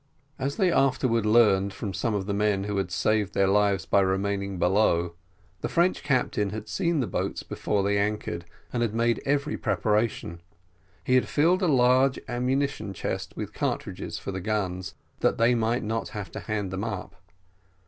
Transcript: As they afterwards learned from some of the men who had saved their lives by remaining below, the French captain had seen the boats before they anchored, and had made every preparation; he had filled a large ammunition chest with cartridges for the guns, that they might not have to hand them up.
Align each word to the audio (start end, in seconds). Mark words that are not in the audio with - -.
As 0.39 0.55
they 0.57 0.71
afterwards 0.71 1.27
learned 1.27 1.73
from 1.75 1.93
some 1.93 2.15
of 2.15 2.25
the 2.25 2.33
men 2.33 2.63
who 2.63 2.77
had 2.77 2.89
saved 2.89 3.35
their 3.35 3.45
lives 3.45 3.85
by 3.85 3.99
remaining 3.99 4.57
below, 4.57 5.13
the 5.59 5.69
French 5.69 6.01
captain 6.01 6.49
had 6.49 6.67
seen 6.67 7.01
the 7.01 7.05
boats 7.05 7.43
before 7.43 7.83
they 7.83 7.99
anchored, 7.99 8.43
and 8.73 8.81
had 8.81 8.95
made 8.95 9.21
every 9.27 9.57
preparation; 9.57 10.41
he 11.03 11.13
had 11.13 11.27
filled 11.27 11.61
a 11.61 11.67
large 11.67 12.17
ammunition 12.27 12.95
chest 12.95 13.37
with 13.37 13.53
cartridges 13.53 14.17
for 14.17 14.31
the 14.31 14.41
guns, 14.41 14.95
that 15.19 15.37
they 15.37 15.53
might 15.53 15.83
not 15.83 16.09
have 16.09 16.31
to 16.31 16.39
hand 16.39 16.71
them 16.71 16.83
up. 16.83 17.13